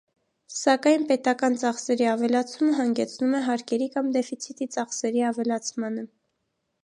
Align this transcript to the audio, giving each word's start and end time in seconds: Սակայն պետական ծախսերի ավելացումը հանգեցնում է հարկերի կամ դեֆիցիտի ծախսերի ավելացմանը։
Սակայն 0.59 1.03
պետական 1.09 1.57
ծախսերի 1.63 2.07
ավելացումը 2.13 2.71
հանգեցնում 2.79 3.35
է 3.39 3.43
հարկերի 3.49 3.89
կամ 3.97 4.09
դեֆիցիտի 4.15 4.69
ծախսերի 4.77 5.23
ավելացմանը։ 5.33 6.09